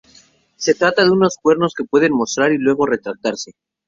[0.55, 3.51] Se trata de unos "cuernos" que pueden mostrar y luego retractarse.